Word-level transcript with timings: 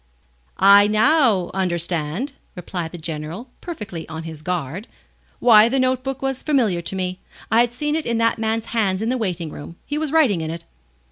"I 0.57 0.87
now 0.87 1.51
understand," 1.53 2.33
replied 2.55 2.91
the 2.91 2.97
General, 2.97 3.51
perfectly 3.61 4.09
on 4.09 4.23
his 4.23 4.41
guard, 4.41 4.87
"why 5.37 5.69
the 5.69 5.77
note 5.77 6.01
book 6.03 6.23
was 6.23 6.41
familiar 6.41 6.81
to 6.81 6.95
me. 6.95 7.19
I 7.51 7.59
had 7.61 7.71
seen 7.71 7.95
it 7.95 8.07
in 8.07 8.17
that 8.17 8.39
man's 8.39 8.65
hands 8.73 9.03
in 9.03 9.09
the 9.09 9.17
waiting 9.19 9.51
room. 9.51 9.75
He 9.85 9.99
was 9.99 10.11
writing 10.11 10.41
in 10.41 10.49
it." 10.49 10.65